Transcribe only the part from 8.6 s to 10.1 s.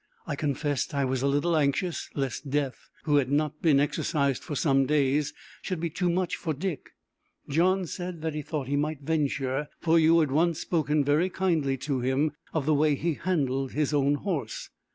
he might venture, for